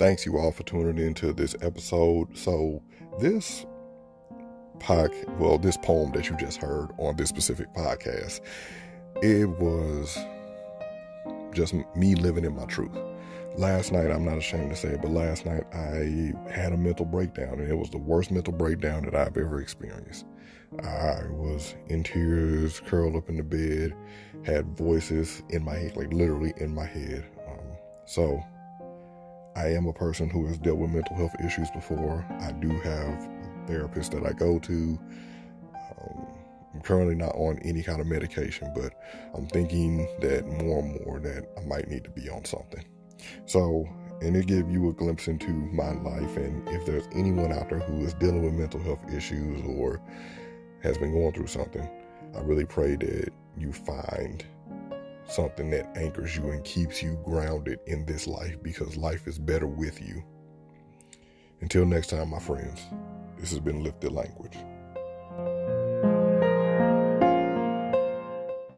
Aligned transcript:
thanks 0.00 0.24
you 0.24 0.38
all 0.38 0.50
for 0.50 0.62
tuning 0.62 0.96
into 0.96 1.30
this 1.30 1.54
episode. 1.60 2.26
So, 2.34 2.82
this 3.20 3.66
podcast, 4.78 5.28
well, 5.36 5.58
this 5.58 5.76
poem 5.76 6.10
that 6.12 6.30
you 6.30 6.38
just 6.38 6.56
heard 6.56 6.88
on 6.96 7.16
this 7.16 7.28
specific 7.28 7.70
podcast, 7.74 8.40
it 9.20 9.46
was 9.46 10.16
just 11.52 11.74
me 11.94 12.14
living 12.14 12.46
in 12.46 12.56
my 12.56 12.64
truth. 12.64 12.96
Last 13.58 13.92
night, 13.92 14.10
I'm 14.10 14.24
not 14.24 14.38
ashamed 14.38 14.70
to 14.70 14.76
say 14.76 14.88
it, 14.88 15.02
but 15.02 15.10
last 15.10 15.44
night 15.44 15.64
I 15.74 16.32
had 16.50 16.72
a 16.72 16.78
mental 16.78 17.04
breakdown, 17.04 17.60
and 17.60 17.70
it 17.70 17.76
was 17.76 17.90
the 17.90 17.98
worst 17.98 18.30
mental 18.30 18.54
breakdown 18.54 19.04
that 19.04 19.14
I've 19.14 19.36
ever 19.36 19.60
experienced. 19.60 20.24
I 20.82 21.24
was 21.28 21.74
in 21.88 22.04
tears, 22.04 22.80
curled 22.86 23.16
up 23.16 23.28
in 23.28 23.36
the 23.36 23.42
bed, 23.42 23.94
had 24.46 24.78
voices 24.78 25.42
in 25.50 25.62
my 25.62 25.74
head, 25.74 25.96
like 25.98 26.10
literally 26.10 26.54
in 26.56 26.74
my 26.74 26.86
head. 26.86 27.26
Um, 27.46 27.66
so, 28.06 28.42
I 29.56 29.68
am 29.68 29.86
a 29.86 29.92
person 29.92 30.30
who 30.30 30.46
has 30.46 30.58
dealt 30.58 30.78
with 30.78 30.90
mental 30.90 31.16
health 31.16 31.34
issues 31.44 31.70
before. 31.70 32.24
I 32.40 32.52
do 32.52 32.68
have 32.68 33.28
therapists 33.66 34.10
that 34.10 34.26
I 34.26 34.32
go 34.32 34.58
to. 34.60 34.98
Um, 35.74 36.26
I'm 36.74 36.80
currently 36.82 37.16
not 37.16 37.34
on 37.34 37.58
any 37.60 37.82
kind 37.82 38.00
of 38.00 38.06
medication, 38.06 38.72
but 38.74 38.94
I'm 39.34 39.46
thinking 39.46 40.06
that 40.20 40.46
more 40.46 40.80
and 40.80 41.04
more 41.04 41.18
that 41.20 41.48
I 41.58 41.64
might 41.66 41.88
need 41.88 42.04
to 42.04 42.10
be 42.10 42.28
on 42.28 42.44
something. 42.44 42.84
So, 43.46 43.88
and 44.22 44.36
it 44.36 44.46
give 44.46 44.70
you 44.70 44.88
a 44.88 44.92
glimpse 44.92 45.26
into 45.26 45.48
my 45.48 45.92
life. 45.92 46.36
And 46.36 46.68
if 46.68 46.86
there's 46.86 47.08
anyone 47.12 47.52
out 47.52 47.68
there 47.70 47.80
who 47.80 48.04
is 48.04 48.14
dealing 48.14 48.42
with 48.42 48.54
mental 48.54 48.80
health 48.80 49.00
issues 49.12 49.60
or 49.66 50.00
has 50.82 50.96
been 50.96 51.12
going 51.12 51.32
through 51.32 51.48
something, 51.48 51.88
I 52.36 52.40
really 52.40 52.66
pray 52.66 52.96
that 52.96 53.30
you 53.58 53.72
find 53.72 54.44
something 55.30 55.70
that 55.70 55.96
anchors 55.96 56.36
you 56.36 56.50
and 56.50 56.64
keeps 56.64 57.02
you 57.02 57.18
grounded 57.24 57.78
in 57.86 58.04
this 58.04 58.26
life 58.26 58.62
because 58.62 58.96
life 58.96 59.26
is 59.26 59.38
better 59.38 59.66
with 59.66 60.00
you. 60.00 60.22
Until 61.60 61.84
next 61.84 62.08
time, 62.08 62.30
my 62.30 62.38
friends, 62.38 62.80
this 63.38 63.50
has 63.50 63.60
been 63.60 63.82
Lifted 63.82 64.12
Language. 64.12 64.56